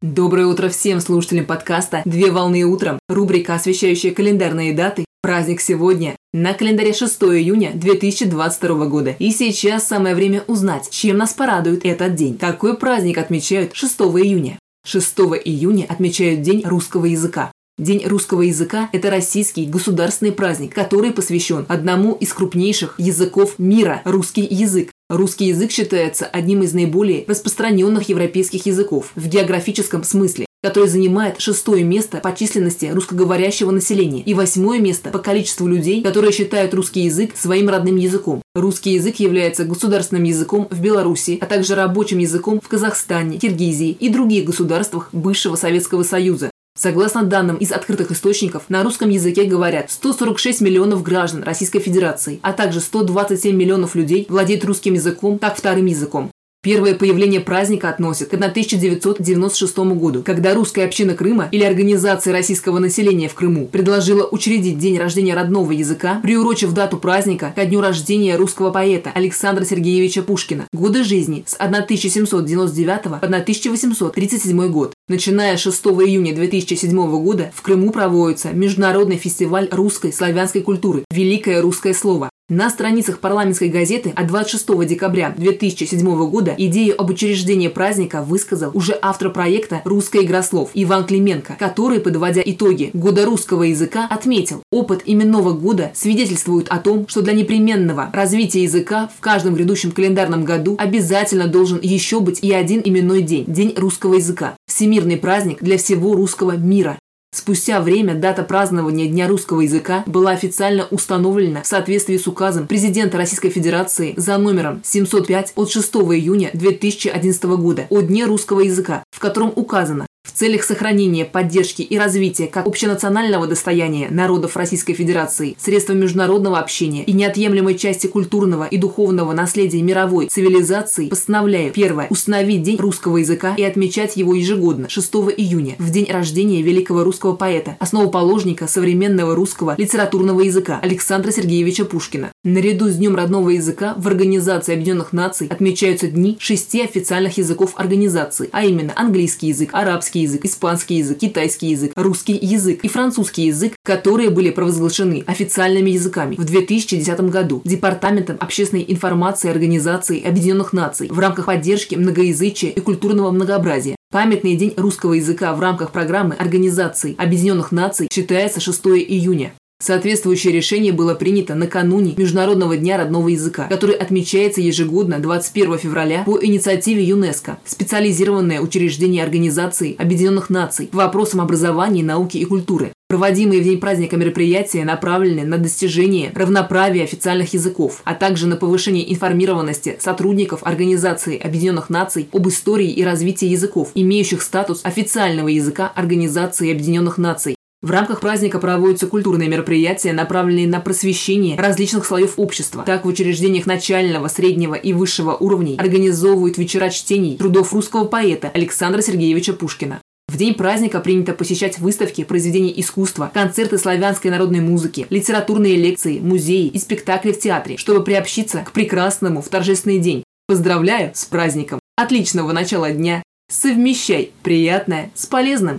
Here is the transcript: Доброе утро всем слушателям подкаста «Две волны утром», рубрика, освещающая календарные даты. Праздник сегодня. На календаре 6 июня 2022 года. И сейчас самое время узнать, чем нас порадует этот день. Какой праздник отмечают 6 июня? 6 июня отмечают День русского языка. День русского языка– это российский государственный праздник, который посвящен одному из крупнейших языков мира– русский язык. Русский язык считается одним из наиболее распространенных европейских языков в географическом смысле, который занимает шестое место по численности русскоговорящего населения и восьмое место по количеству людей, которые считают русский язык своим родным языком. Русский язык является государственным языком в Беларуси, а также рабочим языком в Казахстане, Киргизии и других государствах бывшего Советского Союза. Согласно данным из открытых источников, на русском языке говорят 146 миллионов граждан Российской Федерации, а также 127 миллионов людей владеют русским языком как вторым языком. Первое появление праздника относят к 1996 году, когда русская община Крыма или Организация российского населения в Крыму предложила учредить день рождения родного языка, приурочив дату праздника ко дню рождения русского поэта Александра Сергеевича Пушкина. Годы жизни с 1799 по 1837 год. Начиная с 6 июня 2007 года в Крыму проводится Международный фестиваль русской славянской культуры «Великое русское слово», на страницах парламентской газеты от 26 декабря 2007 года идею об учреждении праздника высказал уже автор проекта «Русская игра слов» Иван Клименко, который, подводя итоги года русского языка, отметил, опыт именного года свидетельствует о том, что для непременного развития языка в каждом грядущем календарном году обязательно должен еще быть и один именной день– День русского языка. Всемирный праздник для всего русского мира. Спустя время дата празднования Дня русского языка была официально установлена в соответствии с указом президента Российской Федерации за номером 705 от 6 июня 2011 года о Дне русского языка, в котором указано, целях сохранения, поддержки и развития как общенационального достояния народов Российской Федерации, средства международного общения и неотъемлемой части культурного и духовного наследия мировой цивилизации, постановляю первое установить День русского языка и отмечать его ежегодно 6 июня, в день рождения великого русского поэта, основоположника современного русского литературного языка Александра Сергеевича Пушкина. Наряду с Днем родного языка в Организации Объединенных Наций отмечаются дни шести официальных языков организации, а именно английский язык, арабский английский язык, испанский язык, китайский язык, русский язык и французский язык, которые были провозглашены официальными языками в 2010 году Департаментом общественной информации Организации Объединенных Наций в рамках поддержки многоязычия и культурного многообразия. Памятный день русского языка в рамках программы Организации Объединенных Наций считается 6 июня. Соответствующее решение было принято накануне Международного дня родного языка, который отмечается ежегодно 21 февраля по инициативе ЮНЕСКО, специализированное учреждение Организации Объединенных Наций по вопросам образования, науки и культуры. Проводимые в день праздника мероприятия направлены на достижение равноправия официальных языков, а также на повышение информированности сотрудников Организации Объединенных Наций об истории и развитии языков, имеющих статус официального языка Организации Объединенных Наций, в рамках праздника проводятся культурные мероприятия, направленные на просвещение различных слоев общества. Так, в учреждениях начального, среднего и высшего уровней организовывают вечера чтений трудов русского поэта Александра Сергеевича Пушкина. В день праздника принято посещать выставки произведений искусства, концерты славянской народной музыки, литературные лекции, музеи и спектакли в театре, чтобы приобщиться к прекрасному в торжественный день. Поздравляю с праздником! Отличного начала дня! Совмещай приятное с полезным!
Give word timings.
Доброе 0.00 0.46
утро 0.46 0.68
всем 0.68 1.00
слушателям 1.00 1.44
подкаста 1.44 2.02
«Две 2.04 2.30
волны 2.30 2.62
утром», 2.62 3.00
рубрика, 3.08 3.54
освещающая 3.54 4.12
календарные 4.12 4.72
даты. 4.72 5.04
Праздник 5.22 5.60
сегодня. 5.60 6.14
На 6.32 6.54
календаре 6.54 6.92
6 6.92 7.20
июня 7.22 7.72
2022 7.74 8.86
года. 8.86 9.16
И 9.18 9.32
сейчас 9.32 9.88
самое 9.88 10.14
время 10.14 10.44
узнать, 10.46 10.88
чем 10.90 11.16
нас 11.16 11.32
порадует 11.32 11.84
этот 11.84 12.14
день. 12.14 12.38
Какой 12.38 12.76
праздник 12.76 13.18
отмечают 13.18 13.74
6 13.74 13.98
июня? 13.98 14.60
6 14.86 15.18
июня 15.44 15.84
отмечают 15.88 16.42
День 16.42 16.62
русского 16.64 17.06
языка. 17.06 17.50
День 17.76 18.06
русского 18.06 18.42
языка– 18.42 18.90
это 18.92 19.10
российский 19.10 19.66
государственный 19.66 20.30
праздник, 20.30 20.76
который 20.76 21.10
посвящен 21.10 21.66
одному 21.68 22.12
из 22.14 22.32
крупнейших 22.32 22.94
языков 22.98 23.58
мира– 23.58 24.02
русский 24.04 24.46
язык. 24.48 24.90
Русский 25.08 25.46
язык 25.46 25.70
считается 25.70 26.26
одним 26.26 26.62
из 26.62 26.74
наиболее 26.74 27.24
распространенных 27.26 28.10
европейских 28.10 28.66
языков 28.66 29.10
в 29.14 29.26
географическом 29.26 30.04
смысле, 30.04 30.44
который 30.62 30.90
занимает 30.90 31.40
шестое 31.40 31.82
место 31.82 32.18
по 32.18 32.36
численности 32.36 32.90
русскоговорящего 32.92 33.70
населения 33.70 34.20
и 34.20 34.34
восьмое 34.34 34.80
место 34.80 35.08
по 35.08 35.18
количеству 35.18 35.66
людей, 35.66 36.02
которые 36.02 36.30
считают 36.32 36.74
русский 36.74 37.04
язык 37.04 37.34
своим 37.34 37.70
родным 37.70 37.96
языком. 37.96 38.42
Русский 38.54 38.92
язык 38.92 39.16
является 39.16 39.64
государственным 39.64 40.24
языком 40.24 40.68
в 40.70 40.78
Беларуси, 40.78 41.38
а 41.40 41.46
также 41.46 41.74
рабочим 41.74 42.18
языком 42.18 42.60
в 42.60 42.68
Казахстане, 42.68 43.38
Киргизии 43.38 43.92
и 43.92 44.10
других 44.10 44.44
государствах 44.44 45.08
бывшего 45.12 45.56
Советского 45.56 46.02
Союза. 46.02 46.50
Согласно 46.78 47.24
данным 47.24 47.56
из 47.56 47.72
открытых 47.72 48.12
источников, 48.12 48.62
на 48.68 48.84
русском 48.84 49.08
языке 49.08 49.42
говорят 49.42 49.90
146 49.90 50.60
миллионов 50.60 51.02
граждан 51.02 51.42
Российской 51.42 51.80
Федерации, 51.80 52.38
а 52.42 52.52
также 52.52 52.80
127 52.80 53.56
миллионов 53.56 53.96
людей 53.96 54.26
владеют 54.28 54.64
русским 54.64 54.94
языком 54.94 55.40
как 55.40 55.56
вторым 55.56 55.86
языком. 55.86 56.30
Первое 56.62 56.94
появление 56.94 57.40
праздника 57.40 57.88
относят 57.88 58.28
к 58.28 58.34
1996 58.34 59.76
году, 59.78 60.22
когда 60.22 60.54
русская 60.54 60.84
община 60.84 61.14
Крыма 61.14 61.48
или 61.50 61.64
Организация 61.64 62.32
российского 62.32 62.78
населения 62.78 63.28
в 63.28 63.34
Крыму 63.34 63.66
предложила 63.66 64.28
учредить 64.28 64.78
день 64.78 64.98
рождения 64.98 65.34
родного 65.34 65.72
языка, 65.72 66.20
приурочив 66.22 66.72
дату 66.72 66.98
праздника 66.98 67.52
ко 67.56 67.64
дню 67.64 67.80
рождения 67.80 68.36
русского 68.36 68.70
поэта 68.70 69.10
Александра 69.14 69.64
Сергеевича 69.64 70.22
Пушкина. 70.22 70.68
Годы 70.72 71.02
жизни 71.02 71.42
с 71.44 71.54
1799 71.54 73.02
по 73.02 73.16
1837 73.16 74.68
год. 74.68 74.94
Начиная 75.08 75.56
с 75.56 75.60
6 75.60 75.86
июня 75.86 76.34
2007 76.34 76.92
года 77.22 77.50
в 77.54 77.62
Крыму 77.62 77.92
проводится 77.92 78.50
Международный 78.50 79.16
фестиваль 79.16 79.66
русской 79.70 80.12
славянской 80.12 80.60
культуры 80.60 81.04
«Великое 81.10 81.62
русское 81.62 81.94
слово», 81.94 82.28
на 82.50 82.70
страницах 82.70 83.18
парламентской 83.18 83.68
газеты 83.68 84.10
от 84.16 84.26
26 84.26 84.86
декабря 84.86 85.34
2007 85.36 86.30
года 86.30 86.54
идею 86.56 86.98
об 86.98 87.10
учреждении 87.10 87.68
праздника 87.68 88.22
высказал 88.22 88.70
уже 88.72 88.98
автор 89.02 89.30
проекта 89.30 89.82
«Русская 89.84 90.22
игра 90.22 90.42
слов» 90.42 90.70
Иван 90.72 91.04
Клименко, 91.04 91.56
который, 91.58 92.00
подводя 92.00 92.40
итоги 92.42 92.88
года 92.94 93.26
русского 93.26 93.64
языка, 93.64 94.06
отметил, 94.08 94.62
опыт 94.72 95.02
именного 95.04 95.52
года 95.52 95.90
свидетельствует 95.94 96.68
о 96.68 96.78
том, 96.78 97.06
что 97.06 97.20
для 97.20 97.34
непременного 97.34 98.08
развития 98.14 98.62
языка 98.62 99.10
в 99.14 99.20
каждом 99.20 99.54
грядущем 99.54 99.92
календарном 99.92 100.44
году 100.44 100.74
обязательно 100.78 101.48
должен 101.48 101.78
еще 101.82 102.20
быть 102.20 102.38
и 102.42 102.50
один 102.50 102.80
именной 102.82 103.20
день– 103.20 103.44
День 103.46 103.74
русского 103.76 104.14
языка. 104.14 104.56
Всемирный 104.66 104.97
праздник 105.16 105.62
для 105.62 105.78
всего 105.78 106.14
русского 106.14 106.56
мира. 106.56 106.98
Спустя 107.30 107.80
время 107.82 108.14
дата 108.14 108.42
празднования 108.42 109.06
Дня 109.06 109.28
русского 109.28 109.60
языка 109.60 110.02
была 110.06 110.32
официально 110.32 110.88
установлена 110.90 111.62
в 111.62 111.66
соответствии 111.66 112.16
с 112.16 112.26
указом 112.26 112.66
президента 112.66 113.18
Российской 113.18 113.50
Федерации 113.50 114.14
за 114.16 114.38
номером 114.38 114.80
705 114.82 115.52
от 115.54 115.70
6 115.70 115.94
июня 115.94 116.50
2011 116.54 117.44
года 117.44 117.86
о 117.90 118.00
Дне 118.00 118.24
русского 118.24 118.60
языка, 118.60 119.04
в 119.10 119.20
котором 119.20 119.52
указано, 119.54 120.07
целях 120.38 120.62
сохранения, 120.62 121.24
поддержки 121.24 121.82
и 121.82 121.98
развития 121.98 122.46
как 122.46 122.68
общенационального 122.68 123.48
достояния 123.48 124.06
народов 124.08 124.56
Российской 124.56 124.94
Федерации, 124.94 125.56
средства 125.58 125.94
международного 125.94 126.60
общения 126.60 127.02
и 127.02 127.12
неотъемлемой 127.12 127.74
части 127.74 128.06
культурного 128.06 128.68
и 128.68 128.78
духовного 128.78 129.32
наследия 129.32 129.82
мировой 129.82 130.28
цивилизации, 130.28 131.08
постановляю 131.08 131.72
первое 131.72 132.06
установить 132.10 132.62
День 132.62 132.76
русского 132.76 133.16
языка 133.16 133.54
и 133.56 133.64
отмечать 133.64 134.16
его 134.16 134.32
ежегодно 134.32 134.88
6 134.88 135.12
июня, 135.36 135.74
в 135.78 135.90
день 135.90 136.06
рождения 136.08 136.62
великого 136.62 137.02
русского 137.02 137.34
поэта, 137.34 137.76
основоположника 137.80 138.68
современного 138.68 139.34
русского 139.34 139.74
литературного 139.76 140.42
языка 140.42 140.78
Александра 140.80 141.32
Сергеевича 141.32 141.84
Пушкина. 141.84 142.30
Наряду 142.44 142.88
с 142.88 142.94
Днем 142.94 143.16
родного 143.16 143.50
языка 143.50 143.94
в 143.96 144.06
Организации 144.06 144.74
Объединенных 144.74 145.12
Наций 145.12 145.48
отмечаются 145.48 146.06
дни 146.06 146.36
шести 146.38 146.80
официальных 146.80 147.38
языков 147.38 147.72
организации, 147.74 148.48
а 148.52 148.64
именно 148.64 148.92
английский 148.94 149.48
язык, 149.48 149.70
арабский 149.72 150.27
английский 150.27 150.27
язык, 150.28 150.44
испанский 150.44 150.96
язык, 150.96 151.18
китайский 151.18 151.68
язык, 151.68 151.92
русский 151.96 152.38
язык 152.40 152.80
и 152.82 152.88
французский 152.88 153.46
язык, 153.46 153.74
которые 153.84 154.30
были 154.30 154.50
провозглашены 154.50 155.24
официальными 155.26 155.90
языками 155.90 156.36
в 156.36 156.44
2010 156.44 157.20
году 157.22 157.62
Департаментом 157.64 158.36
общественной 158.38 158.84
информации 158.86 159.50
Организации 159.50 160.22
Объединенных 160.22 160.72
Наций 160.72 161.08
в 161.08 161.18
рамках 161.18 161.46
поддержки 161.46 161.94
многоязычия 161.94 162.70
и 162.70 162.80
культурного 162.80 163.30
многообразия. 163.30 163.96
Памятный 164.10 164.56
день 164.56 164.74
русского 164.76 165.14
языка 165.14 165.52
в 165.54 165.60
рамках 165.60 165.92
программы 165.92 166.34
Организации 166.34 167.14
Объединенных 167.18 167.72
Наций 167.72 168.08
считается 168.12 168.60
6 168.60 168.86
июня. 168.86 169.52
Соответствующее 169.80 170.52
решение 170.52 170.92
было 170.92 171.14
принято 171.14 171.54
накануне 171.54 172.14
Международного 172.16 172.76
дня 172.76 172.96
родного 172.96 173.28
языка, 173.28 173.68
который 173.68 173.94
отмечается 173.94 174.60
ежегодно 174.60 175.20
21 175.20 175.78
февраля 175.78 176.24
по 176.24 176.36
инициативе 176.44 177.04
ЮНЕСКО, 177.04 177.58
специализированное 177.64 178.60
учреждение 178.60 179.22
Организации 179.22 179.94
Объединенных 179.96 180.50
Наций 180.50 180.88
по 180.88 180.98
вопросам 180.98 181.40
образования, 181.40 182.02
науки 182.02 182.38
и 182.38 182.44
культуры. 182.44 182.92
Проводимые 183.08 183.62
в 183.62 183.64
день 183.64 183.80
праздника 183.80 184.16
мероприятия 184.16 184.84
направлены 184.84 185.44
на 185.44 185.56
достижение 185.56 186.32
равноправия 186.34 187.04
официальных 187.04 187.54
языков, 187.54 188.02
а 188.04 188.14
также 188.14 188.46
на 188.46 188.56
повышение 188.56 189.10
информированности 189.10 189.96
сотрудников 190.00 190.60
Организации 190.64 191.38
Объединенных 191.38 191.88
Наций 191.88 192.28
об 192.32 192.46
истории 192.48 192.90
и 192.90 193.02
развитии 193.04 193.46
языков, 193.46 193.92
имеющих 193.94 194.42
статус 194.42 194.80
официального 194.82 195.48
языка 195.48 195.90
Организации 195.94 196.70
Объединенных 196.70 197.16
Наций, 197.16 197.57
в 197.80 197.90
рамках 197.90 198.20
праздника 198.20 198.58
проводятся 198.58 199.06
культурные 199.06 199.48
мероприятия, 199.48 200.12
направленные 200.12 200.66
на 200.66 200.80
просвещение 200.80 201.56
различных 201.56 202.04
слоев 202.04 202.34
общества. 202.36 202.82
Так, 202.84 203.04
в 203.04 203.08
учреждениях 203.08 203.66
начального, 203.66 204.26
среднего 204.28 204.74
и 204.74 204.92
высшего 204.92 205.34
уровней 205.36 205.76
организовывают 205.78 206.58
вечера 206.58 206.90
чтений 206.90 207.36
трудов 207.36 207.72
русского 207.72 208.04
поэта 208.04 208.50
Александра 208.52 209.00
Сергеевича 209.00 209.52
Пушкина. 209.52 210.00
В 210.26 210.36
день 210.36 210.54
праздника 210.54 211.00
принято 211.00 211.32
посещать 211.32 211.78
выставки 211.78 212.24
произведений 212.24 212.74
искусства, 212.76 213.30
концерты 213.32 213.78
славянской 213.78 214.30
народной 214.30 214.60
музыки, 214.60 215.06
литературные 215.08 215.76
лекции, 215.76 216.18
музеи 216.18 216.66
и 216.66 216.78
спектакли 216.78 217.32
в 217.32 217.38
театре, 217.38 217.76
чтобы 217.78 218.04
приобщиться 218.04 218.58
к 218.58 218.72
прекрасному 218.72 219.40
в 219.40 219.48
торжественный 219.48 219.98
день. 219.98 220.24
Поздравляю 220.46 221.12
с 221.14 221.24
праздником! 221.24 221.78
Отличного 221.96 222.52
начала 222.52 222.90
дня! 222.90 223.22
Совмещай 223.50 224.32
приятное 224.42 225.10
с 225.14 225.24
полезным! 225.26 225.78